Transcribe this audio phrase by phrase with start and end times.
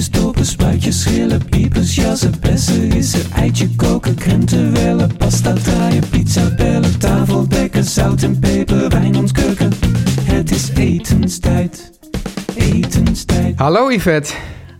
[0.00, 6.54] Boontjes, dopen, spuitjes, schillen, piepers, jassen, bessen, rissen, eitje koken, krenten wellen, pasta draaien, pizza
[6.56, 9.72] bellen, tafel dekken, zout en peper, wijn ontkurken.
[10.22, 11.90] Het is etenstijd,
[12.56, 13.58] etenstijd.
[13.58, 14.32] Hallo Yvette.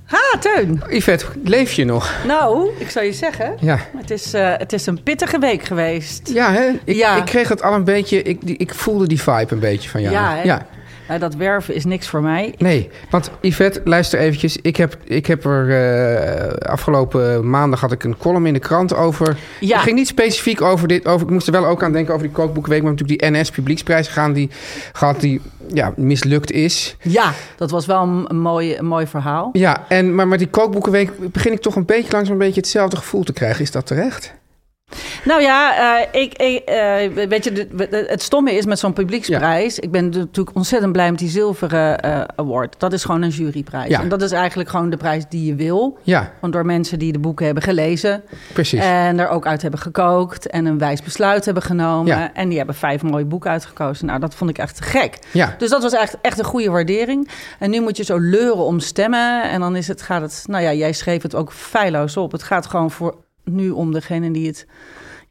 [0.05, 0.83] Ha, Teun.
[0.89, 2.15] Yvette, leef je nog?
[2.27, 3.79] Nou, ik zou je zeggen, Ja.
[3.97, 6.31] het is, eh, het is een pittige week geweest.
[6.33, 6.69] Ja, hè?
[6.85, 7.17] Ik, Ja.
[7.17, 10.01] ik kreeg het al een beetje, ik, die- ik voelde die vibe een beetje van
[10.01, 10.15] jou.
[10.15, 10.43] Ja, hè?
[10.43, 10.67] ja.
[11.11, 12.55] Nou, dat werven is niks voor mij.
[12.59, 14.57] Nee, want Yvette, luister eventjes.
[14.57, 18.95] Ik heb, ik heb er eh, afgelopen maandag had ik een column in de krant
[18.95, 19.37] over.
[19.61, 19.75] Ja.
[19.75, 21.07] Het ging niet specifiek over dit.
[21.07, 22.83] Over, ik moest er wel ook aan denken over die kookboekenweek.
[22.83, 24.51] Maar natuurlijk die NS Publieksprijs gaan die
[24.93, 25.41] gehad die
[25.73, 26.97] ja, mislukt is.
[27.03, 29.51] Ja, dat was wel een, een mooi, een mooi verhaal.
[29.53, 32.97] Ja, en, maar met die kookboekenweek begin ik toch een beetje langzaam een beetje hetzelfde
[32.97, 33.63] gevoel te krijgen.
[33.63, 34.35] Is dat terecht?
[35.25, 37.69] Nou ja, eh, ik, ik, eh, weet je,
[38.09, 39.79] het stomme is met zo'n publieksprijs.
[39.79, 42.75] Ik ben natuurlijk ontzettend blij met die zilveren eh, award.
[42.79, 43.89] Dat is gewoon een juryprijs.
[43.89, 44.01] Ja.
[44.01, 45.99] En dat is eigenlijk gewoon de prijs die je wil.
[46.03, 48.23] Ja, Want door mensen die de boeken hebben gelezen.
[48.53, 48.81] precies.
[48.81, 50.47] En er ook uit hebben gekookt.
[50.47, 52.07] En een wijs besluit hebben genomen.
[52.07, 52.35] Ja.
[52.35, 54.07] En die hebben vijf mooie boeken uitgekozen.
[54.07, 55.19] Nou, dat vond ik echt te gek.
[55.33, 55.55] ja.
[55.59, 57.29] Dus dat was echt, echt een goede waardering.
[57.59, 59.51] En nu moet je zo leuren om stemmen.
[59.51, 60.45] En dan is het, gaat het...
[60.47, 62.33] Nou ja, jij schreef het ook feilloos op.
[62.33, 63.15] Het gaat gewoon voor
[63.45, 64.67] nu om degene die het...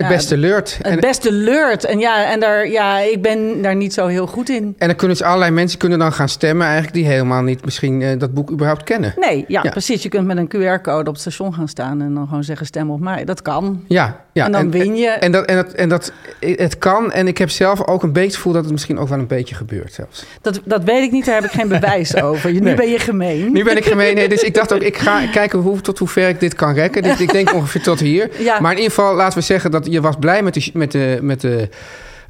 [0.03, 0.77] Het ja, beste leurt.
[0.81, 1.83] En, Het beste leurt.
[1.85, 4.75] En ja, en daar, ja, ik ben daar niet zo heel goed in.
[4.77, 6.65] en dan kunnen dus allerlei mensen kunnen dan gaan stemmen...
[6.65, 9.13] eigenlijk die helemaal niet misschien eh, dat boek überhaupt kennen.
[9.17, 9.69] Nee, ja, Ja.
[9.69, 10.03] precies.
[10.03, 12.01] Je kunt met een QR-code op het station gaan staan...
[12.01, 13.25] en dan gewoon zeggen stem op mij.
[13.25, 13.83] Dat kan.
[13.87, 14.45] Ja, ja.
[14.45, 15.07] En dan win je.
[15.09, 17.11] En, dat, en, dat, en dat, het kan.
[17.11, 19.27] En ik heb zelf ook een beetje het gevoel dat het misschien ook wel een
[19.27, 20.25] beetje gebeurt zelfs.
[20.41, 22.51] Dat, dat weet ik niet, daar heb ik geen bewijs over.
[22.51, 22.75] Nu Nee.
[22.75, 23.51] ben je gemeen.
[23.51, 24.15] Nu ben ik gemeen.
[24.15, 26.73] Nee, dus ik dacht ook, ik ga kijken hoe, tot hoe ver ik dit kan
[26.73, 27.03] rekken.
[27.03, 28.29] Dus ik denk ongeveer tot hier.
[28.37, 28.59] Ja.
[28.59, 31.17] Maar in ieder geval, laten we zeggen dat je was blij met de, met de,
[31.21, 31.69] met de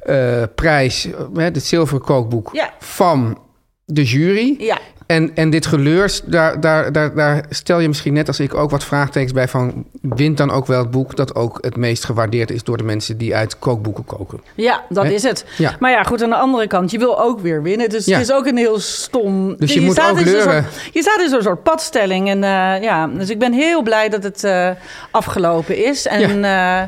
[0.00, 2.70] eh, prijs, het zilveren kookboek Ja.
[2.78, 3.38] van
[3.84, 4.54] de jury.
[4.58, 8.54] Ja, En, en dit geleurs, daar, daar, daar, daar stel je misschien net als ik
[8.54, 9.84] ook wat vraagtekens bij van...
[10.00, 12.64] wint dan ook wel het boek dat ook het meest gewaardeerd is...
[12.64, 14.40] door de mensen die uit kookboeken koken?
[14.54, 15.44] ja dat is het.
[15.58, 15.76] Ja.
[15.80, 17.88] Maar ja, goed, aan de andere kant, je wil ook weer winnen.
[17.88, 18.18] Dus Ja.
[18.18, 19.56] het is ook een heel stom...
[19.56, 20.62] Dus je moet staat ook leuren.
[20.62, 22.28] soort- je staat in zo'n soort padstelling.
[22.28, 24.70] En eh, ja, dus ik ben heel blij dat het eh,
[25.10, 26.06] afgelopen is.
[26.06, 26.82] En eh,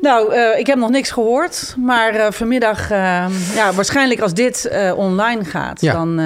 [0.00, 1.74] nou, eh, ik heb nog niks gehoord.
[1.78, 5.80] Maar eh, vanmiddag, eh, ja, waarschijnlijk als dit online gaat...
[5.80, 5.92] Ja.
[5.92, 6.20] Dan,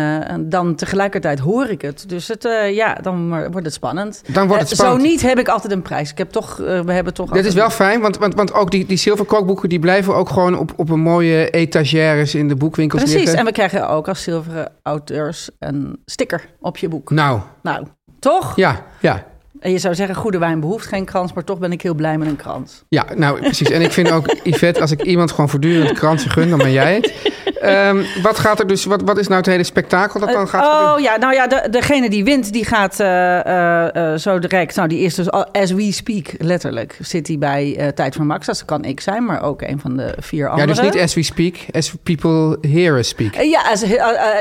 [0.48, 2.04] dan tegelijkertijd hoor ik het.
[2.08, 4.22] Dus het, ja, dan wordt het spannend.
[4.26, 5.02] Dan wordt het spannend.
[5.02, 6.10] Zo niet heb ik altijd een prijs.
[6.10, 8.86] Ik heb toch, we hebben toch Dat is wel fijn, want, want, want ook die,
[8.86, 9.68] die zilveren kookboeken...
[9.68, 13.38] die blijven ook gewoon op, op een mooie etagères in de boekwinkels Precies, liggen.
[13.38, 17.10] en we krijgen ook als zilveren auteurs een sticker op je boek.
[17.10, 17.86] Nou, Nou,
[18.18, 18.56] toch?
[18.56, 19.29] ja, ja.
[19.60, 22.18] En je zou zeggen, goede wijn behoeft geen krans, maar toch ben ik heel blij
[22.18, 22.84] met een krans.
[22.88, 23.70] Ja, nou precies.
[23.70, 26.94] En ik vind ook, Yvette, als ik iemand gewoon voortdurend krantje gun, dan ben jij
[26.94, 27.12] het.
[27.60, 30.64] Ehm, wat gaat er dus, wat, wat is nou het hele spektakel dat dan gaat
[30.64, 30.94] gebeuren?
[30.94, 34.76] oh ja, nou ja, de, degene die wint, die gaat eh, eh, zo direct.
[34.76, 38.46] Nou, die is dus as we speak, letterlijk, zit hij bij Tijd voor Max.
[38.46, 40.68] Dat kan ik zijn, maar ook een van de vier Ja, anderen.
[40.74, 43.34] dus niet as we speak, as people hear us speak.
[43.34, 43.80] Ja, as,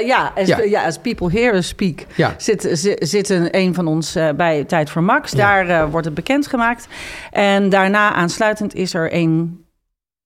[0.05, 0.61] ja, as, Ja.
[0.61, 0.85] ja.
[0.85, 2.33] as people here us speak, Ja.
[2.37, 5.31] zit, zi- zit een, een van ons bij Tijd voor Max.
[5.31, 6.87] Daar wordt het bekendgemaakt.
[7.31, 9.63] En daarna aansluitend is er een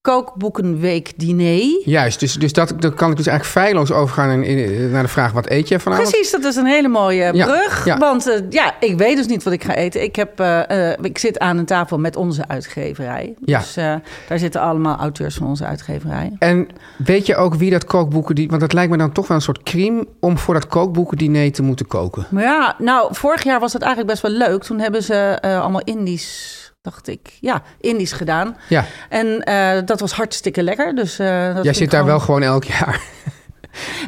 [0.03, 1.81] kookboekenweek diner.
[1.85, 5.31] Juist, dus, dus dat, kan ik dus eigenlijk feilloos overgaan in, in- naar de vraag,
[5.31, 6.09] wat eet je vanavond?
[6.09, 7.85] Precies, dat is een hele mooie brug.
[7.85, 7.97] ja.
[7.97, 10.03] Want eh, ja, ik weet dus niet wat ik ga eten.
[10.03, 13.33] Ik, heb, eh, eh, ik zit aan een tafel met onze uitgeverij.
[13.45, 13.59] Ja.
[13.59, 16.31] Dus daar zitten allemaal auteurs van onze uitgeverij.
[16.39, 16.67] En
[16.97, 18.35] weet je ook wie dat kookboeken...
[18.35, 20.07] Die, want dat lijkt me dan toch wel een soort crime...
[20.19, 22.25] om voor dat kookboekendiner te moeten koken.
[22.29, 24.63] Maar ja, nou, vorig jaar was het eigenlijk best wel leuk.
[24.63, 27.37] Toen hebben ze allemaal Indisch, dacht ik.
[27.39, 28.57] Ja, Indisch gedaan.
[28.69, 30.95] Ja, En eh, dat was hartstikke lekker.
[30.95, 33.01] Dus, eh, jij zit daar wel gewoon elk jaar.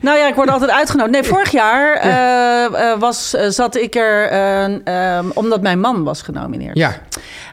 [0.01, 1.11] Nou ja, ik word altijd uitgenodigd.
[1.11, 6.77] Nee, vorig jaar eh, was, zat ik er eh, eh, omdat mijn man was genomineerd.
[6.77, 6.95] Ja,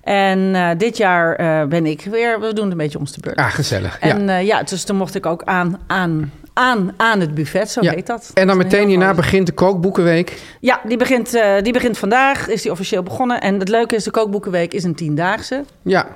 [0.02, 1.36] En dit jaar
[1.68, 3.36] ben ik weer, we doen het een beetje ons te beurt.
[3.36, 3.98] ah, gezellig.
[3.98, 4.32] En ja.
[4.32, 4.38] ja.
[4.38, 7.90] ja, dus toen mocht ik ook aan, aan, aan, aan het buffet, zo Ja.
[7.92, 8.30] heet dat.
[8.34, 10.42] En dan meteen hierna mooi- begint de kookboekenweek.
[10.60, 13.40] Ja, die begint, eh, die begint vandaag, is die officieel begonnen.
[13.40, 15.64] En het leuke is, de kookboekenweek is een tiendaagse.
[15.82, 16.06] Ja,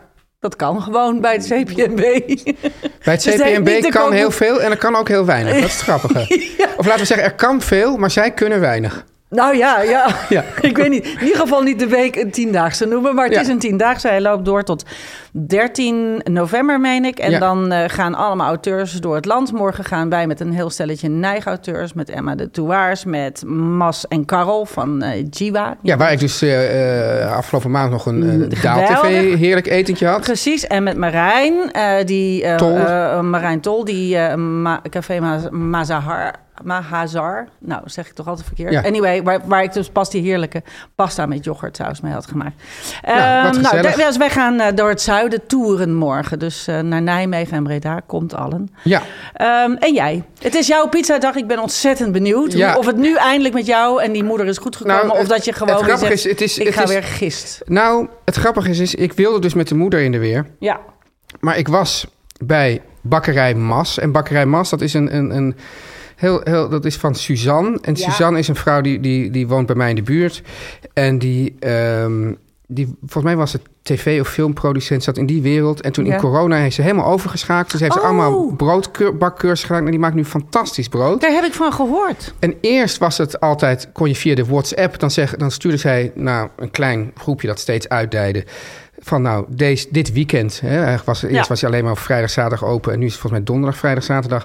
[0.41, 1.97] Dat kan gewoon bij het CPNB.
[1.97, 2.23] bij
[3.03, 5.55] het Dus CPNB kan heel veel en er kan ook heel weinig.
[5.55, 6.21] Dat is het grappige.
[6.79, 9.05] Of laten we zeggen, er kan veel, maar zij kunnen weinig.
[9.31, 10.06] Nou ja, ja.
[10.28, 10.44] Ja.
[10.61, 11.06] ik weet niet.
[11.06, 13.14] In ieder geval niet de week een tiendaagse noemen.
[13.14, 13.40] Maar het Ja.
[13.40, 14.08] is een tiendaagse.
[14.08, 14.84] Hij loopt door tot
[15.32, 17.19] 13 november, meen ik.
[17.19, 17.38] En Ja.
[17.38, 19.52] dan eh, gaan allemaal auteurs door het land.
[19.52, 21.93] Morgen gaan wij met een heel stelletje neigauteurs.
[21.93, 25.76] Met Emma de Touwaars, met Mas en Karel van eh Jiwa.
[25.82, 30.20] Ja, waar ik dus eh, afgelopen maand nog een Mm, uh, Daal-TV heerlijk etentje had.
[30.20, 31.55] Precies, en met Marijn,
[32.06, 32.76] die, Tol.
[33.23, 34.17] Marijn Tol, die
[34.90, 36.34] Café Ma- Mazahar,
[36.64, 38.73] Mahazar, nou zeg ik toch altijd verkeerd.
[38.73, 38.82] Ja.
[38.82, 40.62] Anyway, waar, waar ik dus pas die heerlijke
[40.94, 42.62] pasta met yoghurtsaus mee had gemaakt.
[43.03, 46.38] Nou, Ehm, daar- dus wij gaan eh, door het zuiden toeren morgen.
[46.38, 48.69] Dus eh, naar Nijmegen en Breda komt allen.
[48.82, 50.23] Ja, Ehm, en jij?
[50.41, 51.35] Het is jouw pizzadag.
[51.35, 52.53] Ik ben ontzettend benieuwd.
[52.53, 52.76] Ja.
[52.76, 55.06] Of het nu eindelijk met jou en die moeder is goed gekomen.
[55.06, 57.62] Nou, of dat je gewoon zegt, is, het is- ik het ga is- weer gist.
[57.64, 60.47] nou, het grappige is, is, ik wilde dus met de moeder in de weer.
[60.59, 60.81] Ja.
[61.41, 62.06] Maar ik was
[62.44, 63.99] bij bakkerij Mas.
[63.99, 65.17] En bakkerij Mas, dat is een...
[65.17, 65.56] een, een
[66.16, 67.78] Heel, heel, dat is van Suzanne.
[67.82, 68.04] En Ja.
[68.10, 70.42] Suzanne is een vrouw die, die, die woont bij mij in de buurt.
[70.92, 72.32] En die, ehm,
[72.68, 75.80] die, volgens mij was het tv- of filmproducent, zat in die wereld.
[75.80, 76.14] En toen Ja.
[76.14, 77.70] in corona heeft ze helemaal overgeschakeld.
[77.70, 78.04] Dus heeft ze Oh.
[78.04, 79.84] allemaal broodbakcursus gedaan.
[79.84, 81.20] En die maakt nu fantastisch brood.
[81.20, 82.34] Daar heb ik van gehoord.
[82.38, 86.12] En eerst was het altijd, kon je via de WhatsApp, dan, zeg, dan stuurde zij
[86.14, 88.44] naar een klein groepje dat steeds uitdeide.
[88.98, 91.44] Van nou, deze, dit weekend, hè, eigenlijk was, eerst Ja.
[91.48, 92.93] was hij alleen maar op vrijdag, zaterdag open.
[92.93, 94.44] En nu is het volgens mij donderdag, vrijdag, zaterdag.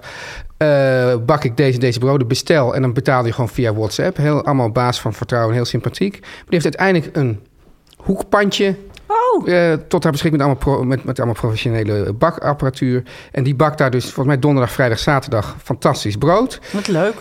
[0.58, 2.76] eh, bak ik deze, deze broden, bestel.
[2.76, 4.18] En dan betaalde je gewoon via WhatsApp.
[4.18, 6.20] Heel, allemaal op basis van vertrouwen, heel sympathiek.
[6.22, 7.40] Maar die heeft uiteindelijk een
[7.98, 8.76] hoekpandje
[9.08, 13.04] Oh, eh, tot haar beschikking met allemaal, pro- met, met allemaal professionele bakapparatuur.
[13.32, 16.60] En die bakt daar dus volgens mij donderdag, vrijdag, zaterdag fantastisch brood.
[16.72, 17.16] wat leuk.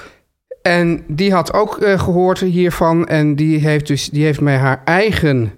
[0.62, 3.06] En die had ook eh, gehoord hiervan.
[3.06, 5.53] En die heeft dus die heeft mij haar eigen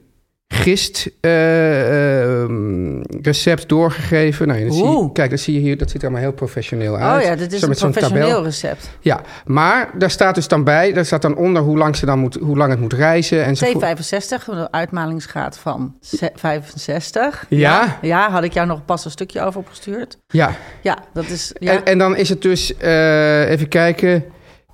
[0.62, 4.46] gist eh, ehm, recept doorgegeven.
[4.48, 5.78] Nou, dat zie je, kijk, dat zie je hier.
[5.78, 7.22] Dat ziet er allemaal heel professioneel uit.
[7.22, 8.44] Oh ja, dit is Zo een professioneel tabel.
[8.44, 8.90] recept.
[9.00, 10.92] Ja, maar daar staat dus dan bij.
[10.92, 13.44] Daar staat dan onder hoe lang, ze dan moet, hoe lang het moet reizen.
[13.44, 13.66] En zo.
[13.66, 17.46] T65, een uitmalingsgraad van ze- 65.
[17.48, 17.98] Ja?
[18.02, 20.18] Ja, had ik jou nog pas een stukje over opgestuurd.
[20.26, 20.50] Ja.
[20.82, 21.52] Ja, dat is...
[21.58, 21.72] Ja.
[21.72, 24.24] En, en dan is het dus, eh, even kijken,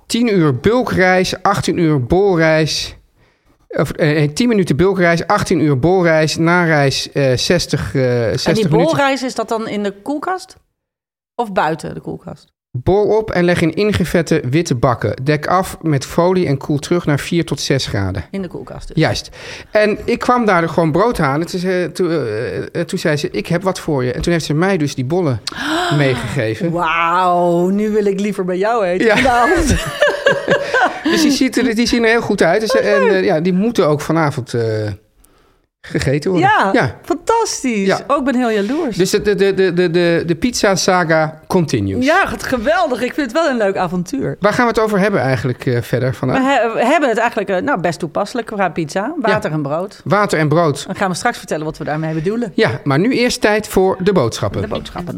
[0.05, 2.97] 10 uur bulkreis, 18 uur bolreis.
[3.77, 8.63] Of eh, 10 minuten bulkreis, 18 uur bolreis, nareis eh 60, eh 60 en die
[8.63, 8.69] minuten.
[8.69, 10.55] bolreis, is dat dan in de koelkast?
[11.35, 12.47] Of buiten de koelkast?
[12.71, 15.23] Bol op en leg in ingevette witte bakken.
[15.23, 18.25] Dek af met folie en koel terug naar 4 tot 6 graden.
[18.31, 18.97] In de koelkast dus.
[18.97, 19.29] Juist.
[19.71, 21.47] En ik kwam daar gewoon brood halen.
[21.47, 24.11] Toen, zei- toen, eh, eh, toen zei ze, ik heb wat voor je.
[24.11, 25.41] En toen heeft ze mij dus die bollen
[25.97, 26.71] meegegeven.
[26.71, 29.05] Wauw, nu wil ik liever bij jou eten.
[29.05, 29.15] Ja.
[29.17, 29.75] vanavond.
[31.11, 32.61] Dus die, ziet er, die zien er heel goed uit.
[32.61, 34.61] Dus, en eh, ja, die moeten ook vanavond eh,
[35.81, 36.49] gegeten worden.
[36.49, 36.95] Ja, ja.
[37.03, 37.87] fantastisch.
[37.87, 37.99] Ja.
[38.07, 38.97] Oh, ik ben heel jaloers.
[38.97, 42.05] Dus de, de, de, de, de, de, pizza saga continues.
[42.05, 43.01] Ja, wat geweldig.
[43.01, 44.37] Ik vind het wel een leuk avontuur.
[44.39, 47.49] Waar gaan we het over hebben eigenlijk eh, verder We, he- we hebben het eigenlijk
[47.49, 49.13] eh, nou, best toepasselijk qua pizza.
[49.19, 50.01] Water en brood.
[50.03, 50.85] Water en brood.
[50.85, 52.51] Dan gaan we straks vertellen wat we daarmee bedoelen.
[52.55, 54.61] Ja, maar nu eerst tijd voor de boodschappen.
[54.61, 55.17] De boodschappen.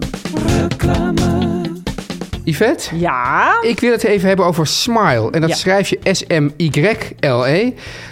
[2.44, 2.98] Yvette?
[2.98, 3.58] Ja.
[3.62, 5.32] Ik wil het even hebben over Smile.
[5.32, 5.56] En dat Ja.
[5.56, 7.64] schrijf je S-M-Y-L-E.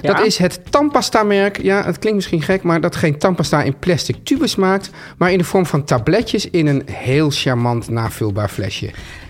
[0.01, 0.23] Dat Ja.
[0.23, 1.61] is het tandpasta-merk.
[1.61, 4.89] Ja, het klinkt misschien gek, maar dat geen tandpasta in plastic tubes maakt.
[5.17, 8.89] Maar in de vorm van tabletjes in een heel charmant navulbaar flesje.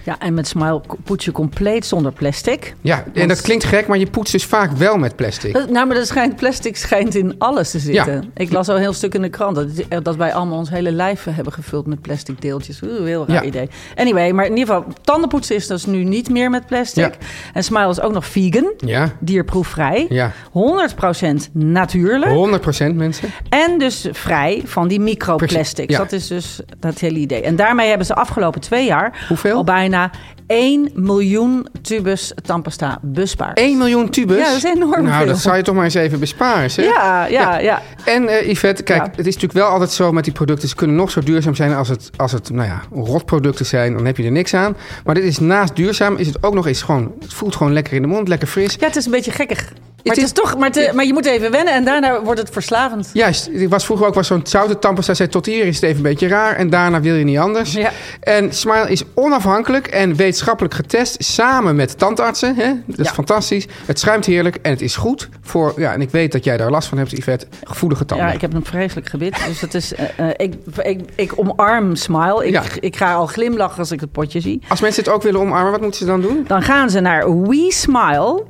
[0.09, 2.73] Ja, en met Smile poets je compleet zonder plastic.
[2.81, 5.53] Ja, en dat klinkt gek, maar je poetst dus vaak wel met plastic.
[5.53, 8.13] Dat- nou, maar dat schijnt, plastic schijnt in alles te zitten.
[8.13, 8.21] Ja.
[8.35, 10.91] Ik las al een heel stuk in de krant dat, dat wij allemaal ons hele
[10.91, 12.81] lijf hebben gevuld met plastic deeltjes.
[12.83, 13.43] Oeh, heel raar Ja.
[13.43, 13.69] idee.
[13.95, 17.17] Anyway, maar in ieder geval, tandenpoetsen is dus nu niet meer met plastic.
[17.53, 20.31] En Smile is ook nog vegan, Ja, dierproefvrij, ja.
[20.51, 22.31] 100% natuurlijk.
[22.31, 23.29] 100% mensen.
[23.49, 25.93] En dus vrij van die microplastics.
[25.93, 25.97] Ja.
[25.97, 27.41] Dat is dus dat hele idee.
[27.41, 29.55] En daarmee hebben ze afgelopen twee jaar Hoeveel?
[29.55, 29.98] al bijna
[30.47, 33.57] 1 miljoen tubus tandpasta bespaard.
[33.59, 34.37] 1 miljoen tubus.
[34.37, 35.25] Ja, dat is enorm Nou, veel.
[35.27, 36.85] dat zou je toch maar eens even besparen, zeg.
[36.85, 37.81] Ja, ja, ja.
[38.05, 39.11] En eh Yvette, kijk, Ja.
[39.15, 40.69] het is natuurlijk wel altijd zo met die producten.
[40.69, 43.93] Ze kunnen nog zo duurzaam zijn als het, als het nou ja, rotproducten zijn.
[43.93, 44.75] Dan heb je er niks aan.
[45.05, 47.11] Maar dit is naast duurzaam, is het ook nog eens gewoon...
[47.19, 48.75] Het voelt gewoon lekker in de mond, lekker fris.
[48.79, 49.73] Ja, het is een beetje gekkig.
[50.03, 52.49] Maar, het is toch, maar, te- maar je moet even wennen en daarna wordt het
[52.49, 53.09] verslavend.
[53.13, 55.13] Juist, ik was vroeger ook was zo'n zoute tandpasta.
[55.13, 57.73] Zei tot hier is het even een beetje raar en daarna wil je niet anders.
[57.73, 57.91] Ja.
[58.19, 62.55] En Smile is onafhankelijk en wetenschappelijk getest samen met tandartsen.
[62.55, 62.71] Hè?
[62.85, 63.13] Dat is Ja.
[63.13, 63.67] fantastisch.
[63.85, 66.69] Het schuimt heerlijk en het is goed voor, ja, en ik weet dat jij daar
[66.71, 68.27] last van hebt, Yvette, gevoelige tanden.
[68.27, 69.45] Ja, ik heb een vreselijk gebit.
[69.47, 72.45] Dus het is, eh, eh, ik, ik, ik omarm Smile.
[72.45, 72.63] Ik, Ja.
[72.79, 74.61] ik ga al glimlachen als ik het potje zie.
[74.67, 76.43] Als mensen het ook willen omarmen, wat moeten ze dan doen?
[76.47, 78.43] Dan gaan ze naar WeSmile.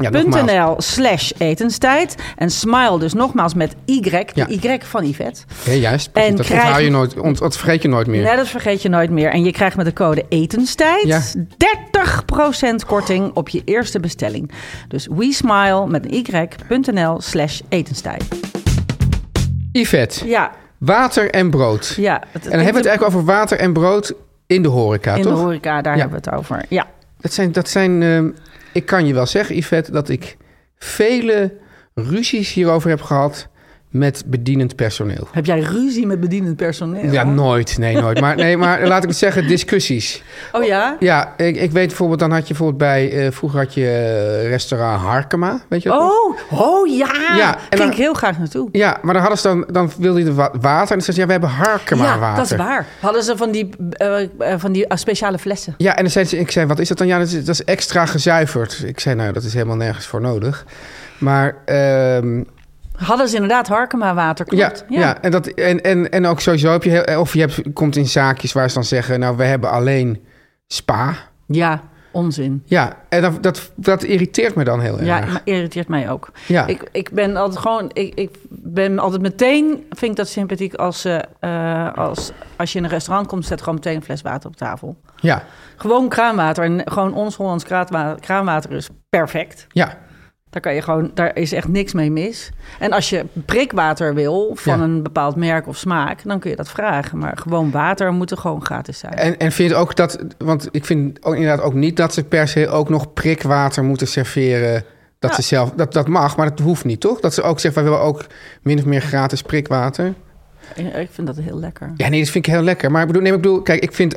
[0.00, 2.14] Ja, slash etenstijd.
[2.36, 4.48] En smile dus nogmaals met Y, de Ja.
[4.48, 5.40] Y van Yvette.
[5.64, 6.10] Ja, juist.
[6.12, 8.22] En dat krijg- je nooit, ont, dat vergeet je nooit meer.
[8.22, 9.30] Nee, dat vergeet je nooit meer.
[9.30, 11.20] En je krijgt met de code etenstijd Ja.
[11.56, 14.50] 30% korting op je eerste bestelling.
[14.88, 18.24] Dus WeSmile met een Y.nl slash etenstijd.
[19.72, 21.94] Yvette, Ja, water en brood.
[21.96, 22.22] ja.
[22.22, 24.12] En dan hebben we het eigenlijk over water en brood
[24.46, 25.34] in de horeca, In toch?
[25.34, 26.64] de horeca, daar hebben we het over.
[26.68, 26.86] Ja.
[27.20, 28.28] Dat zijn, dat zijn ehm,
[28.72, 30.36] ik kan je wel zeggen, Yvette, dat ik
[30.76, 31.58] vele
[31.94, 33.48] ruzies hierover heb gehad
[33.90, 35.28] met bedienend personeel.
[35.32, 37.12] Heb jij ruzie met bedienend personeel?
[37.12, 37.78] Ja, nooit.
[37.78, 38.20] Nee, nooit.
[38.20, 40.22] Maar, nee, maar laat ik het zeggen, discussies.
[40.52, 40.96] Oh ja?
[41.00, 43.12] Ja, ik, ik weet bijvoorbeeld, dan had je bijvoorbeeld bij...
[43.12, 46.12] eh, vroeger had je eh, restaurant Harkema, weet je dat nog?
[46.50, 47.10] Oh, oh ja.
[47.36, 48.68] Ja, en Ging ik heel graag naartoe.
[48.72, 50.60] Ja, maar dan hadden ze dan, dan wilde je water.
[50.60, 52.36] En dan zeiden ze, ja, we hebben Harkema ja, water.
[52.36, 52.86] dat is waar.
[53.00, 54.16] Hadden ze van die, eh,
[54.58, 55.74] van die speciale flessen.
[55.76, 57.06] Ja, en dan zeiden ze, ik zei, wat is dat dan?
[57.06, 58.82] Ja, dat is, dat is extra gezuiverd.
[58.86, 60.64] Ik zei, nou, dat is helemaal nergens voor nodig.
[61.18, 62.42] Maar ehm,
[63.02, 64.84] Hadden ze inderdaad Harkema water, ja, klopt.
[64.88, 65.20] ja.
[65.22, 68.06] en, dat, en, en, en ook sowieso heb je, heel- of je hebt, komt in
[68.06, 70.24] zaakjes waar ze dan zeggen, nou, we hebben alleen
[70.66, 71.14] spa.
[71.46, 71.80] Ja,
[72.12, 72.62] onzin.
[72.64, 75.06] Ja, en dat, dat, dat irriteert me dan heel erg.
[75.06, 76.30] Ja, maar irriteert mij ook.
[76.46, 76.66] Ja.
[76.66, 81.00] Ik, ik ben altijd gewoon, ik, ik ben altijd meteen, vind ik dat sympathiek als,
[81.00, 84.48] ze, eh, als, als je in een restaurant komt, zet gewoon meteen een fles water
[84.48, 84.96] op tafel.
[85.16, 85.42] ja,
[85.76, 89.66] Gewoon kraanwater en gewoon ons Hollands kraanwater, kraanwater is perfect.
[89.68, 89.98] ja,
[90.50, 92.50] Daar kan je gewoon, daar is echt niks mee mis.
[92.78, 94.84] En als je prikwater wil van Ja.
[94.84, 97.18] een bepaald merk of smaak, dan kun je dat vragen.
[97.18, 99.14] Maar gewoon water moet er gewoon gratis zijn.
[99.14, 102.24] En, en vind je ook dat, want ik vind ook inderdaad ook niet dat ze
[102.24, 104.84] per se ook nog prikwater moeten serveren.
[105.18, 105.36] Dat Ja.
[105.36, 107.20] ze zelf, dat, dat mag, maar dat hoeft niet, toch?
[107.20, 108.26] Dat ze ook zeggen, we willen ook
[108.62, 110.14] min of meer gratis prikwater.
[110.74, 111.92] Ik vind dat heel lekker.
[111.96, 112.90] Ja, nee, dat vind ik heel lekker.
[112.90, 114.16] Maar ik bedoel, nee, ik bedoel, kijk, ik vind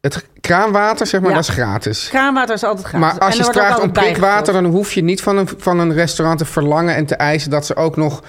[0.00, 1.36] het kraanwater, zeg maar, Ja.
[1.36, 2.08] dat is gratis.
[2.08, 3.18] Kraanwater is altijd gratis.
[3.18, 6.38] Maar als je vraagt om prikwater, dan hoef je niet van een, van een restaurant
[6.38, 8.22] te verlangen en te eisen dat ze ook nog.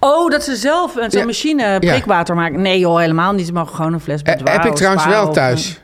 [0.00, 1.24] Oh, dat ze zelf met Ja.
[1.24, 2.60] machine prikwater maken.
[2.62, 3.46] Nee joh, helemaal niet.
[3.46, 5.80] Ze mogen gewoon een fles Eh, Boudoir heb ik trouwens wel thuis.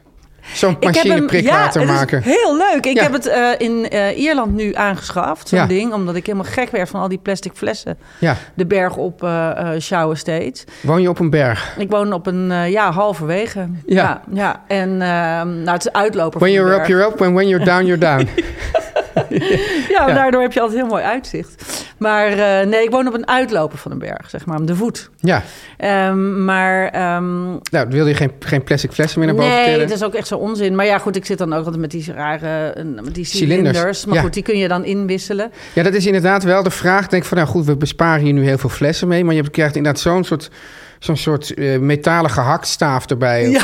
[0.54, 2.18] Zo'n Ik heb machine hem- prikwater ja, maken.
[2.18, 2.86] is heel leuk.
[2.86, 3.02] Ik Ja.
[3.02, 5.66] heb het eh, in eh, Ierland nu aangeschaft, zo'n Ja.
[5.66, 5.92] ding.
[5.92, 7.98] Omdat ik helemaal gek werd van al die plastic flessen.
[8.18, 8.36] Ja.
[8.54, 10.64] De berg op eh Shower Estate.
[10.80, 11.74] Woon je op een berg?
[11.78, 13.68] Ik woon op een, ja, halverwege.
[13.86, 14.22] Ja.
[14.32, 14.62] Ja.
[14.68, 17.18] En ehm, nou, het is uitloper When van de you're up, you're up.
[17.18, 18.28] When, when you're down, you're down.
[19.98, 20.14] Ja, Ja.
[20.14, 21.84] daardoor heb je altijd heel mooi uitzicht.
[21.98, 24.74] Maar eh, nee, ik woon op een uitloper van een berg, zeg maar, om de
[24.76, 25.10] voet.
[25.20, 25.42] ja.
[25.76, 29.90] Ehm, maar ehm, Nou, wil je geen, geen plastic flessen meer naar boven nee, dat
[29.90, 30.74] is ook echt zo onzin.
[30.74, 34.04] Maar ja, goed, ik zit dan ook altijd met die rare met die Cilinders, cilinders.
[34.04, 34.20] Maar ja.
[34.22, 35.50] goed, die kun je dan inwisselen.
[35.74, 37.04] Ja, dat is inderdaad wel de vraag.
[37.04, 39.24] Ik denk van, nou goed, we besparen hier nu heel veel flessen mee.
[39.24, 40.50] Maar je krijgt inderdaad zo'n soort,
[40.98, 43.60] zo'n soort eh, metalen gehaktstaaf erbij.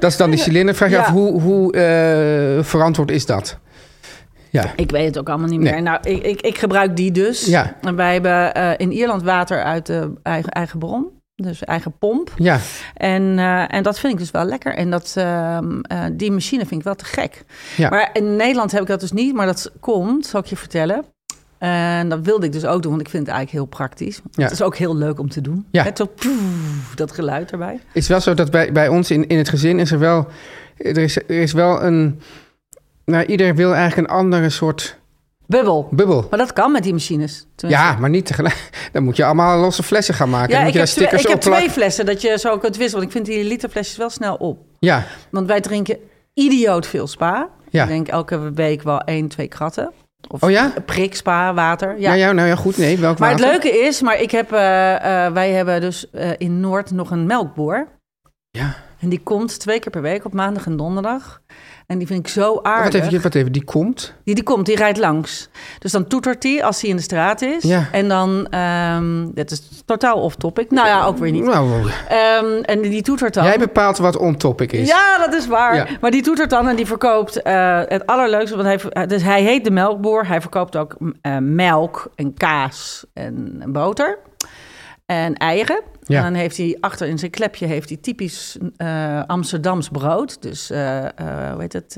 [0.00, 0.74] Dat is dan die cilinder.
[0.74, 1.00] Vraag je Ja.
[1.02, 3.58] af, hoe, hoe eh, verantwoord is dat?
[4.50, 5.72] Ja, Ik weet het ook allemaal niet Nee.
[5.72, 5.82] meer.
[5.82, 7.44] Nou, ik, ik, ik gebruik die dus.
[7.46, 7.76] Ja.
[7.80, 11.06] En wij hebben eh, in Ierland water uit de eigen, eigen bron.
[11.34, 12.32] Dus eigen pomp.
[12.36, 12.58] ja,
[12.94, 14.74] En, eh, en dat vind ik dus wel lekker.
[14.74, 17.44] En dat, ehm, eh, die machine vind ik wel te gek.
[17.76, 17.88] Ja.
[17.88, 19.34] Maar in Nederland heb ik dat dus niet.
[19.34, 21.04] Maar dat komt, zal ik je vertellen.
[21.58, 24.20] En dat wilde ik dus ook doen, want ik vind het eigenlijk heel praktisch.
[24.30, 24.42] Ja.
[24.42, 25.66] Het is ook heel leuk om te doen.
[25.70, 25.84] Ja.
[25.84, 27.72] Het zo, poef, dat geluid erbij.
[27.72, 30.26] het is wel zo dat bij, bij ons in, in het gezin is er wel...
[30.76, 32.20] Er is, er is wel een...
[33.10, 34.98] Nou, ieder wil eigenlijk een andere soort
[35.46, 35.88] Bubbel.
[35.90, 36.26] bubbel.
[36.30, 37.46] Maar dat kan met die machines.
[37.54, 37.86] Tenminste.
[37.86, 38.70] Ja, maar niet tegelijk.
[38.92, 40.48] Dan moet je allemaal losse flessen gaan maken.
[40.48, 42.76] Ja, dan moet ik je heb, twee, ik heb twee flessen dat je zo kunt
[42.76, 43.04] wisselen.
[43.04, 44.58] Want ik vind die literflesjes wel snel op.
[44.78, 45.98] Ja, Want wij drinken
[46.34, 47.48] idioot veel spa.
[47.70, 47.82] Ja.
[47.82, 49.92] Ik denk elke week wel één, twee kratten.
[50.28, 50.72] Of Oh ja?
[50.84, 52.00] prik, spa, water.
[52.00, 52.14] Ja.
[52.14, 52.26] ja.
[52.26, 52.76] ja, nou ja, goed.
[52.76, 56.30] Nee, welk maar het leuke is, maar ik heb, eh, eh, wij hebben dus eh,
[56.38, 57.88] in Noord nog een melkboer.
[58.50, 58.74] Ja.
[59.00, 61.40] En die komt twee keer per week op maandag en donderdag.
[61.90, 62.92] En die vind ik zo aardig.
[62.92, 64.14] Wat even, wat even, die komt.
[64.24, 65.48] Die, die komt, die rijdt langs.
[65.78, 67.62] Dus dan toetert hij als hij in de straat is.
[67.62, 67.88] Ja.
[67.92, 68.48] En dan,
[69.34, 70.70] dit is totaal off-topic.
[70.70, 71.44] Nou ja, ook weer niet.
[71.44, 73.44] Nou, Ehm, en die toetert dan.
[73.44, 74.88] jij bepaalt wat on-topic is.
[74.88, 75.74] Ja, dat is waar.
[75.76, 75.86] Ja.
[76.00, 78.56] Maar die toetert dan en die verkoopt eh, het allerleukste.
[78.56, 80.26] Want hij, ver- dus hij heet de melkboer.
[80.26, 84.18] Hij verkoopt ook eh, melk en kaas en boter.
[85.10, 85.80] En eieren.
[86.02, 86.16] Ja.
[86.16, 90.42] En dan heeft hij achter in zijn klepje heeft hij typisch eh, Amsterdams brood.
[90.42, 90.98] Dus, eh,
[91.52, 91.96] hoe heet het?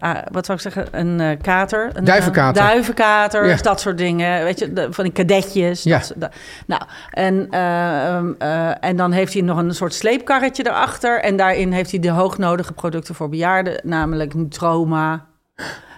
[0.00, 0.86] ah, wat zou ik zeggen?
[0.90, 1.90] Een kater.
[1.94, 2.62] Een, Duivenkater.
[2.62, 3.62] duivenkaters, Ja.
[3.62, 4.44] dat soort dingen.
[4.44, 5.82] Weet je, de- van die kadetjes.
[5.82, 5.98] Ja.
[5.98, 6.34] Dat, dat-
[6.66, 11.20] nou, en, eh, ehm, eh, en dan heeft hij nog een soort sleepkarretje erachter.
[11.20, 13.80] En daarin heeft hij de hoognodige producten voor bejaarden.
[13.82, 15.26] Namelijk Nutroma,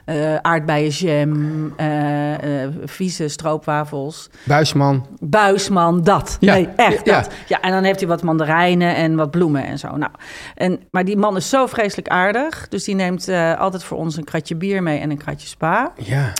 [0.04, 4.28] eh aardbeienjam, eh, eh, vieze stroopwafels.
[4.44, 5.06] Buisman.
[5.20, 6.36] Buisman, dat.
[6.40, 7.20] Ja, Nee, echt ja.
[7.20, 7.32] dat.
[7.48, 9.96] Ja, en dan heeft hij wat mandarijnen en wat bloemen en zo.
[9.96, 10.10] Nou,
[10.54, 12.68] en, maar die man is zo vreselijk aardig.
[12.68, 13.28] Dus die neemt
[13.58, 15.92] altijd voor ons een kratje bier mee en een kratje spa.
[15.96, 16.32] Ja.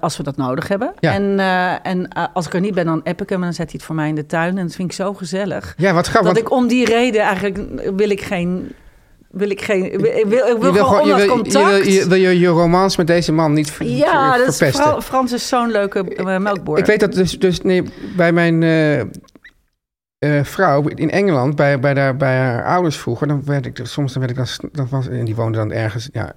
[0.00, 0.92] als we dat nodig hebben.
[1.00, 1.12] Ja.
[1.12, 1.38] En,
[1.82, 3.82] en als ik er niet ben, dan app ik hem en dan zet hij het
[3.84, 4.58] voor mij in de tuin.
[4.58, 5.74] En dat vind ik zo gezellig.
[5.76, 6.32] Ja, wat grappig.
[6.32, 7.58] dat want- ik om die reden eigenlijk
[7.96, 8.72] wil ik geen...
[9.30, 9.92] Wil ik geen...
[9.92, 11.66] Ik wil, ik wil, gewoon je, wil, je, contact.
[11.66, 14.56] wil, je, wil je, je romans met deze man niet ver, ja, ver- dat is
[14.56, 14.90] verpesten.
[14.90, 16.78] Fra- Frans is zo'n leuke eh, melkboer.
[16.78, 17.82] Ik weet dat dus, dus nee,
[18.16, 23.44] bij mijn eh, eh, vrouw in Engeland, bij, bij, daar, bij haar ouders vroeger, dan
[23.44, 26.34] werd ik soms dan werd ik dan was, en die woonde dan ergens ja,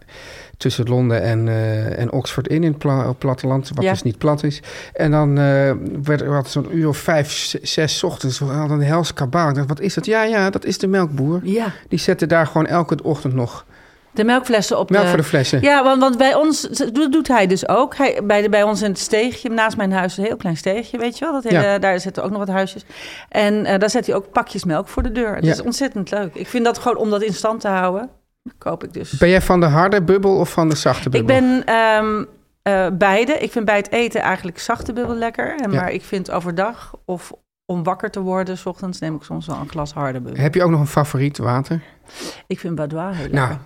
[0.63, 3.91] tussen Londen en, eh, en Oxford in, in het pla- platteland, wat Ja.
[3.91, 4.61] dus niet plat is.
[4.93, 5.71] En dan eh
[6.03, 9.49] werd er wat zo'n uur of vijf, zes ochtends, we hadden een hels kabaal.
[9.49, 10.05] Ik dacht, wat is dat?
[10.05, 11.39] Ja, ja, dat is de melkboer.
[11.43, 13.65] Ja, Die zette daar gewoon elke ochtend nog
[14.11, 15.09] de melkflessen op melk de...
[15.09, 15.61] voor de flessen.
[15.61, 17.95] Ja, want, want bij ons, dat doet hij dus ook.
[17.95, 20.97] Hij, bij, de, bij ons in het steegje, naast mijn huis, een heel klein steegje,
[20.97, 21.33] weet je wel.
[21.33, 21.79] Dat hele, Ja.
[21.79, 22.85] Daar zitten ook nog wat huisjes.
[23.29, 25.35] En eh, daar zet hij ook pakjes melk voor de deur.
[25.35, 25.51] Het Ja.
[25.51, 26.35] is ontzettend leuk.
[26.35, 28.09] Ik vind dat gewoon om dat in stand te houden,
[28.57, 29.11] koop ik dus.
[29.17, 31.35] Ben jij van de harde bubbel of van de zachte Ik bubbel?
[31.39, 32.23] ben ehm,
[32.61, 33.33] eh, beide.
[33.33, 35.55] Ik vind bij het eten eigenlijk zachte bubbel lekker.
[35.59, 35.79] En, Ja.
[35.81, 37.31] Maar ik vind overdag of
[37.65, 40.41] om wakker te worden, 's ochtends neem ik soms wel een glas harde bubbel.
[40.41, 41.81] Heb je ook nog een favoriet water?
[42.47, 43.39] Ik vind Badois heel lekker.
[43.39, 43.57] Nou,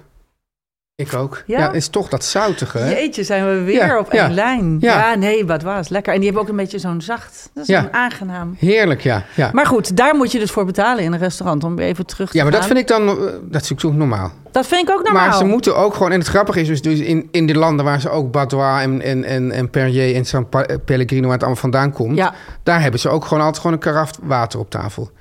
[0.98, 1.44] ik ook.
[1.46, 1.60] Ja?
[1.60, 2.90] Ja, is toch dat zoutige, hè?
[2.90, 4.78] Jeetje, zijn we weer Ja, op één ja, lijn.
[4.80, 5.16] ja.
[5.16, 6.14] Nee, Badois is lekker.
[6.14, 7.50] En die hebben ook een beetje zo'n zacht.
[7.54, 8.56] Dat is een aangenaam.
[8.60, 9.24] Heerlijk, ja.
[9.36, 9.50] ja.
[9.54, 12.38] Maar goed, daar moet je dus voor betalen in een restaurant om even terug te
[12.38, 13.08] ja, maar dat vind ik dan...
[13.10, 14.32] eh, Dat is natuurlijk normaal.
[14.52, 15.28] Dat vind ik ook normaal.
[15.28, 16.12] Maar ze moeten ook gewoon...
[16.12, 19.02] En het grappige is dus, dus in, in de landen waar ze ook Badois en,
[19.02, 20.48] en, en, en Perrier en San
[20.86, 21.24] Pellegrino...
[21.24, 22.22] waar het allemaal vandaan komt...
[22.64, 25.12] Daar hebben ze ook gewoon altijd gewoon een karaf water op tafel.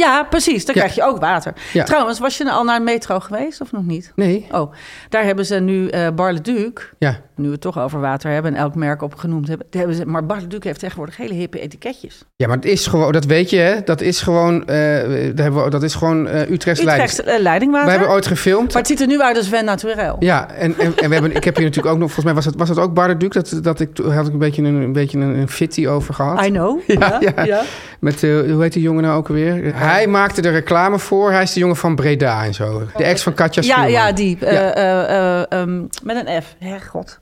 [0.00, 0.64] Ja, precies.
[0.64, 0.80] Dan Ja.
[0.80, 1.52] krijg je ook water.
[1.72, 1.84] Ja.
[1.84, 4.12] Trouwens, was je al naar een metro geweest of nog niet?
[4.14, 4.72] Nee, Oh,
[5.08, 6.70] daar hebben ze nu eh Bar-le-Duc...
[6.98, 7.16] ja.
[7.36, 9.66] nu we het toch over water hebben en elk merk opgenoemd hebben...
[9.70, 12.24] hebben ze, maar Bar-le-Duc heeft tegenwoordig hele hippe etiketjes.
[12.36, 13.12] Ja, maar het is gewoon...
[13.12, 13.82] Dat weet je, hè?
[13.84, 14.62] Dat is gewoon...
[14.66, 17.10] hebben we, dat is gewoon eh Utrechts leiding.
[17.10, 17.86] Utrechts eh, leidingwater.
[17.86, 18.68] We hebben ooit gefilmd.
[18.68, 20.16] Maar het ziet er nu uit als Ven Naturel.
[20.18, 22.12] Ja, en, en, en we hebben, ik heb hier natuurlijk ook nog...
[22.12, 23.32] Volgens mij was het, was het ook Bardeduc.
[23.32, 26.44] Dat, dat ik, had ik een beetje een, een, beetje een, een fitty over gehad.
[26.46, 26.80] I know.
[27.00, 27.62] Ja, ja.
[28.00, 29.74] Met, hoe heet die jongen nou ook alweer?
[29.74, 31.30] Hij maakte de reclame voor.
[31.32, 32.82] Hij is de jongen van Breda en zo.
[32.96, 33.92] De ex van Katja Ja, Schuurman.
[33.92, 34.38] ja, die.
[34.46, 34.74] eh, Ja.
[34.74, 36.54] eh, eh, ehm, met een F.
[36.58, 37.18] Hergod.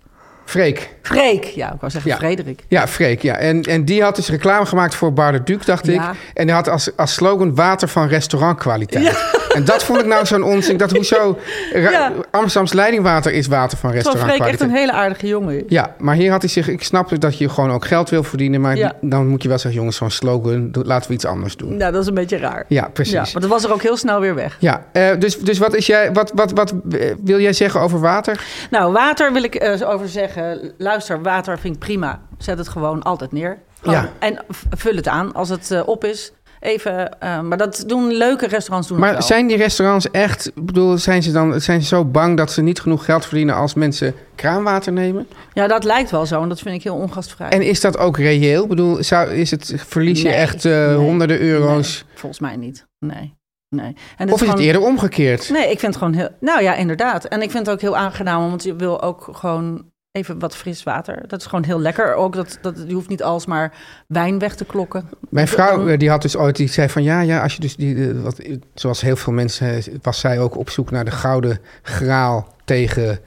[0.48, 0.90] Freek.
[1.02, 1.44] Freek.
[1.44, 2.16] Ja, ik wou zeggen Ja.
[2.16, 2.60] Frederik.
[2.68, 3.34] Ja, Freek, ja.
[3.36, 6.10] En, en die had dus reclame gemaakt voor Bardeduc, dacht Ja.
[6.10, 6.16] ik.
[6.34, 9.24] En die had als, als slogan water van restaurantkwaliteit.
[9.54, 10.76] En dat vond ik nou zo'n onzin.
[10.76, 11.38] Dat hoezo...
[11.72, 12.12] Ra- Ja.
[12.30, 14.60] Amsterdams leidingwater is water van Terwijl Freek restaurantkwaliteit.
[14.60, 15.64] echt een hele aardige jongen.
[15.68, 16.68] Ja, maar hier had hij zich...
[16.68, 18.60] Ik snap dat je gewoon ook geld wil verdienen...
[18.60, 18.92] maar Ja.
[19.00, 19.78] dan moet je wel zeggen...
[19.80, 21.76] jongens, zo'n slogan, laten we iets anders doen.
[21.76, 22.64] Nou, dat is een beetje raar.
[22.68, 23.12] Ja, precies.
[23.12, 24.56] Ja, Ja, want dat was er ook heel snel weer weg.
[24.92, 28.44] eh, dus, dus wat, is jij, wat, wat, wat eh, wil jij zeggen over water?
[28.70, 30.36] Nou, water wil ik eh, over zeggen.
[30.78, 32.20] Luister, water vind ik prima.
[32.38, 33.58] Zet het gewoon altijd neer.
[33.80, 33.94] Gewoon.
[33.94, 34.12] Ja.
[34.18, 36.32] En vul het aan als het eh, op is.
[36.60, 39.22] Even, eh, maar dat doen leuke restaurants doen Maar wel.
[39.22, 40.46] zijn die restaurants echt...
[40.46, 43.54] Ik bedoel, zijn ze dan zijn ze zo bang dat ze niet genoeg geld verdienen...
[43.54, 45.28] als mensen kraanwater nemen?
[45.52, 46.42] Ja, dat lijkt wel zo.
[46.42, 47.48] En dat vind ik heel ongastvrij.
[47.48, 48.62] En is dat ook reëel?
[48.62, 52.04] Ik bedoel, zou, is het, verlies je Nee, echt eh, nee, honderden euro's?
[52.06, 52.86] Nee, volgens mij niet.
[52.98, 53.34] Nee.
[53.68, 53.96] nee.
[54.16, 55.50] En Of is het eerder omgekeerd?
[55.50, 56.28] Nee, ik vind het gewoon heel...
[56.40, 57.24] Nou ja, inderdaad.
[57.24, 59.84] En ik vind het ook heel aangenaam, want je wil ook gewoon
[60.18, 61.28] even wat fris water.
[61.28, 62.14] Dat is gewoon heel lekker.
[62.14, 63.72] Ook dat, dat je hoeft niet alsmaar
[64.06, 65.08] wijn weg te klokken.
[65.28, 67.76] Mijn vrouw eh, die had dus ooit, die zei van ja, ja, als je dus
[67.76, 68.40] die, eh, wat,
[68.74, 73.18] zoals heel veel mensen, eh, was zij ook op zoek naar de gouden graal tegen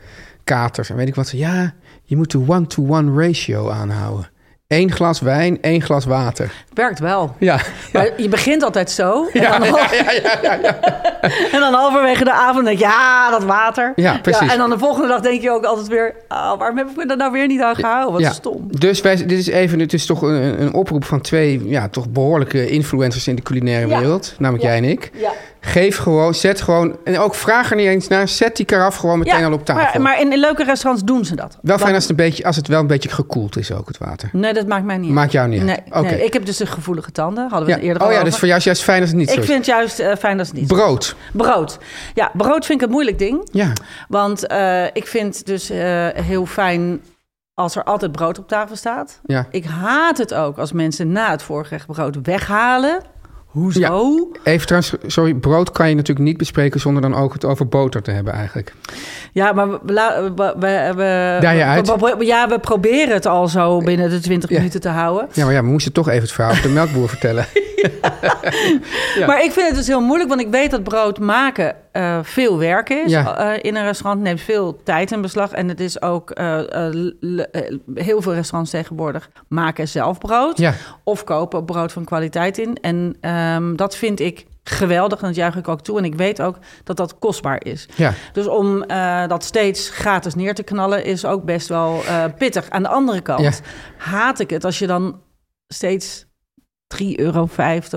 [0.43, 0.89] katers.
[0.89, 1.73] En weet ik wat ze, ja,
[2.03, 4.29] je moet de one-to-one ratio aanhouden.
[4.71, 6.51] Eén glas wijn, één glas water.
[6.73, 7.35] Werkt wel.
[7.39, 7.59] Ja,
[7.93, 9.27] Maar je begint altijd zo.
[9.33, 10.79] En, ja, dan, ja, ja, ja, ja, ja.
[11.53, 13.93] en dan halverwege de avond denk je, ja, dat water.
[13.95, 14.51] Ja, precies.
[14.51, 17.05] en dan de volgende dag denk je ook altijd weer, ah, waarom heb ik me
[17.05, 18.11] er nou weer niet aan gehouden?
[18.11, 18.31] Wat Ja.
[18.31, 18.67] stom.
[18.79, 22.09] Dus wij, dit is even, het is toch een, een oproep van twee, ja, toch
[22.09, 23.99] behoorlijke influencers in de culinaire Ja.
[23.99, 24.35] wereld.
[24.37, 24.69] Namelijk Ja.
[24.69, 25.11] jij en ik.
[25.61, 25.69] Ja.
[25.69, 29.19] Geef gewoon, zet gewoon, en ook vraag er niet eens naar, zet die karaf gewoon
[29.19, 29.83] meteen al op tafel.
[29.83, 31.57] Maar, maar in, in leuke restaurants doen ze dat.
[31.61, 33.97] Wel fijn als het, een beetje, als het wel een beetje gekoeld is ook, het
[33.97, 34.29] water.
[34.33, 35.63] Nee, dat maakt mij niet Maakt jou niet?
[35.63, 36.01] Nee, Oké.
[36.01, 37.43] nee, ik heb dus een gevoelige tanden.
[37.49, 37.75] Hadden we Ja.
[37.75, 38.29] het eerder Oh al ja, over.
[38.29, 39.45] dus voor jou is juist fijn als het niet zo Ik is.
[39.45, 40.75] vind het juist eh, fijn als het niet zo.
[40.75, 41.15] Brood.
[41.33, 41.77] Brood.
[42.13, 43.47] Ja, brood vind ik een moeilijk ding.
[43.51, 43.73] Ja.
[44.07, 47.01] Want eh, ik vind dus eh, heel fijn
[47.53, 49.19] als er altijd brood op tafel staat.
[49.25, 49.47] Ja.
[49.51, 52.99] Ik haat het ook als mensen na het voorgerecht brood weghalen.
[53.51, 54.31] Hoezo?
[54.43, 58.01] Even trouwens, sorry, brood kan je natuurlijk niet bespreken zonder dan ook het over boter
[58.01, 58.73] te hebben eigenlijk.
[59.31, 61.91] Ja, maar we, we, we, we- Daar je uit.
[62.19, 64.57] ja, we proberen het al zo binnen de 20 Ja.
[64.57, 65.27] minuten te houden.
[65.33, 67.45] Ja, maar ja, we moesten toch even het verhaal van de melkboer vertellen.
[69.15, 69.25] Ja.
[69.25, 72.57] Maar ik vind het dus heel moeilijk, want ik weet dat brood maken eh, veel
[72.57, 73.11] werk is.
[73.11, 73.37] Ja.
[73.37, 75.51] Eh, in een restaurant neemt veel tijd in beslag.
[75.51, 76.59] En het is ook eh,
[77.93, 80.57] heel veel restaurants tegenwoordig maken zelf brood.
[80.57, 80.73] Ja.
[81.03, 82.77] Of kopen brood van kwaliteit in.
[82.81, 85.97] En ehm, dat vind ik geweldig en dat juich ik ook toe.
[85.97, 87.87] En ik weet ook dat dat kostbaar is.
[87.95, 88.13] Ja.
[88.33, 88.87] Dus om
[89.27, 92.03] dat steeds gratis neer te knallen is ook best wel
[92.37, 92.69] pittig.
[92.69, 93.51] Aan de andere kant Ja.
[93.97, 95.21] haat ik het als je dan
[95.67, 96.25] steeds
[96.99, 97.47] 3,50 euro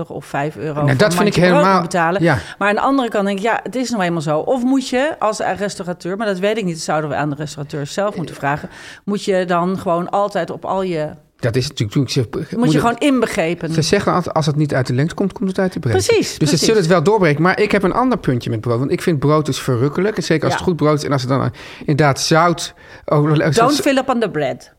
[0.07, 2.21] of 5 euro Nou, dat vind ik helemaal- moet betalen.
[2.23, 2.37] ja.
[2.57, 4.39] Maar aan de andere kant denk ik, ja, het is nou eenmaal zo.
[4.39, 7.35] Of moet je als restaurateur, maar dat weet ik niet, dat zouden we aan de
[7.35, 8.69] restaurateurs zelf moeten vragen.
[9.03, 12.09] Moet je dan gewoon altijd op al je, Dat is natuurlijk...
[12.09, 12.27] Ze,
[12.57, 13.73] moet je gewoon inbegrepen.
[13.73, 16.03] Ze zeggen altijd, als het niet uit de lengte komt, komt het uit de breedte.
[16.05, 16.59] Precies, Dus precies.
[16.59, 17.41] ze zullen het wel doorbreken.
[17.41, 18.79] Maar ik heb een ander puntje met brood.
[18.79, 20.17] Want ik vind brood dus verrukkelijk.
[20.17, 20.57] En zeker als Ja.
[20.59, 21.03] het goed brood is.
[21.03, 21.47] En als het dan eh,
[21.79, 22.73] inderdaad zout...
[23.05, 24.73] Oh, Don't fill up on the bread.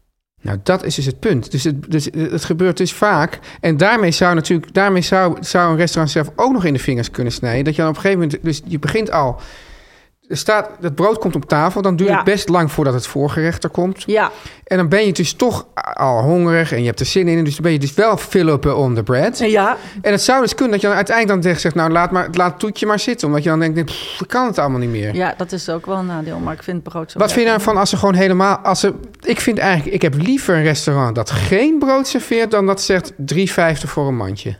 [0.46, 1.50] Nou, dat is dus het punt.
[1.50, 3.38] Dus het, dus het gebeurt dus vaak.
[3.60, 7.10] En daarmee zou natuurlijk, daarmee zou, zou een restaurant zelf ook nog in de vingers
[7.10, 7.64] kunnen snijden.
[7.64, 9.40] Dat je dan op een gegeven moment, dus je begint al.
[10.28, 12.16] Er staat, het brood komt op tafel, dan duurt Ja.
[12.16, 14.02] het best lang voordat het voorgerecht er komt.
[14.06, 14.30] Ja,
[14.64, 17.44] En dan ben je dus toch al hongerig en je hebt er zin in.
[17.44, 19.38] Dus dan ben je dus wel fill-up on the bread.
[19.38, 19.76] ja.
[20.02, 22.50] En het zou dus kunnen dat je dan uiteindelijk dan zegt, nou laat, maar, laat
[22.50, 23.26] het toetje maar zitten.
[23.28, 25.14] Omdat je dan denkt, pff, ik kan het allemaal niet meer.
[25.14, 27.50] ja, dat is ook wel een nadeel, maar ik vind brood zo Wat vind je
[27.50, 27.50] lekker.
[27.52, 28.56] nou van als ze gewoon helemaal...
[28.56, 29.94] Als ze, ik vind eigenlijk...
[29.94, 32.50] Ik heb liever een restaurant dat geen brood serveert...
[32.50, 33.16] dan dat zegt 3,50
[33.86, 34.56] voor een mandje.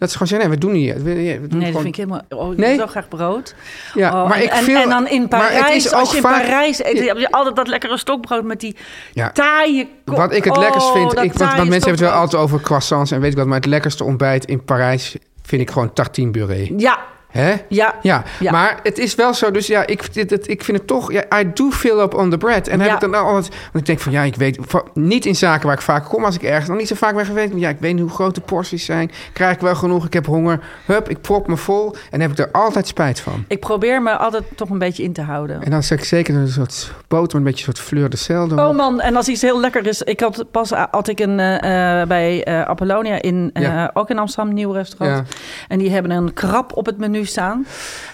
[0.00, 1.02] Dat ze gewoon zeggen, nee, we doen niet...
[1.02, 2.22] We, we doen Nee, dat gewoon, vind ik helemaal...
[2.28, 2.76] Oh, ik Nee?
[2.76, 3.54] wil zo graag brood.
[3.94, 6.16] ja, Oh, maar en, ik vind, en dan in maar het Parijs, is als je
[6.16, 8.76] in vaak- Parijs eet, heb je altijd dat lekkere stokbrood met die
[9.12, 9.30] Ja.
[9.30, 9.88] taaie...
[10.04, 11.10] ko- Wat ik het Oh, lekkerst vind...
[11.14, 13.10] dat Ik, want, want taaie mensen hebben het wel altijd over croissants...
[13.10, 15.16] en weet ik wat, maar het lekkerste ontbijt in Parijs...
[15.42, 16.68] vind ik gewoon tartine beurré.
[16.76, 16.98] Ja,
[17.30, 17.54] Hè?
[17.68, 18.50] ja, Ja, Ja.
[18.52, 19.50] maar het is wel zo.
[19.50, 21.12] Dus ja, ik, dit, het, ik vind het toch...
[21.12, 22.68] Ja, I do fill up on the bread.
[22.68, 23.48] En heb ik dan altijd...
[23.48, 24.58] Want ik denk van, ja, ik weet...
[24.94, 26.68] niet in zaken waar ik vaak kom als ik ergens...
[26.68, 27.50] nog niet zo vaak ben geweest.
[27.50, 29.10] Maar ja, ik weet niet hoe groot de porties zijn.
[29.32, 30.06] Krijg ik wel genoeg?
[30.06, 30.60] Ik heb honger.
[30.86, 31.94] Hup, ik prop me vol.
[32.10, 33.44] En heb ik er altijd spijt van.
[33.48, 35.62] ik probeer me altijd toch een beetje in te houden.
[35.62, 37.38] En dan zeg ik zeker een soort boter...
[37.38, 38.58] een beetje een soort fleur de sel erop.
[38.58, 40.02] Oh man, en als iets heel lekker is.
[40.02, 43.90] Ik had pas had ik een eh, eh, bij eh, Apollonia in Ja.
[43.94, 45.28] ook in Amsterdam een nieuw restaurant.
[45.68, 47.66] En die hebben een krab op het menu staan.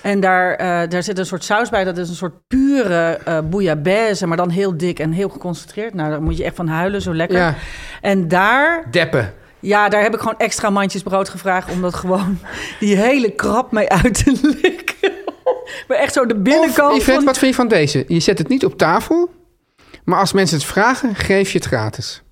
[0.03, 1.85] En daar, eh, daar zit een soort saus bij.
[1.85, 5.95] Dat is een soort pure eh bouillabaisse, maar dan heel dik en heel geconcentreerd.
[5.95, 7.38] Nou, daar moet je echt van huilen, zo lekker.
[7.38, 7.55] Ja.
[8.01, 9.35] En daar, Deppen.
[9.61, 12.38] ja, daar heb ik gewoon extra mandjes brood gevraagd om dat gewoon
[12.81, 15.12] die hele krab mee uit te likken.
[15.88, 16.90] maar echt zo de binnenkant.
[16.92, 18.05] Of, Yvette, van- wat vind je van deze?
[18.09, 19.31] Je zet het niet op tafel...
[20.05, 22.23] maar als mensen het vragen, geef je het gratis.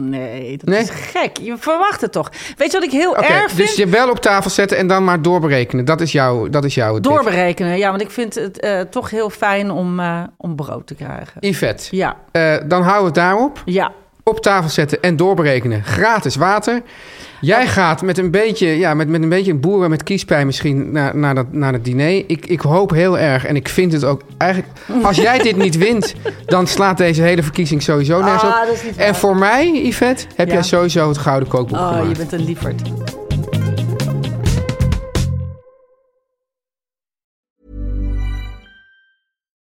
[0.00, 0.80] Nee, dat Nee?
[0.80, 1.36] is gek.
[1.36, 2.30] Je verwacht het toch.
[2.56, 3.56] Weet je wat ik heel erg vind?
[3.56, 5.84] dus je wel op tafel zetten en dan maar doorberekenen.
[5.84, 7.02] Dat is jouw, dat is jouw tip.
[7.02, 7.78] Doorberekenen.
[7.78, 11.40] Ja, want ik vind het eh, toch heel fijn om, eh, om brood te krijgen.
[11.40, 13.62] Yvette, Ja, eh, dan houden we het daarop.
[13.64, 13.92] ja.
[14.28, 15.84] Op tafel zetten en doorberekenen.
[15.84, 16.82] Gratis water.
[17.40, 21.16] Jij gaat met een beetje, ja, met, met een beetje boeren met kiespijn misschien naar,
[21.16, 22.24] naar, dat, naar het diner.
[22.26, 24.72] Ik, ik hoop heel erg en ik vind het ook eigenlijk...
[25.02, 26.14] Als jij dit niet wint,
[26.46, 28.50] dan slaat deze hele verkiezing sowieso nergens op.
[28.50, 30.52] Ah, en voor mij, Yvette, heb Ja.
[30.54, 32.08] jij sowieso het Gouden Kookboek Oh, gemaakt.
[32.08, 32.82] je bent een lieverd.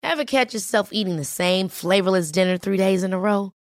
[0.03, 3.53] Ever catch yourself eating the same flavorless dinner three days in a row?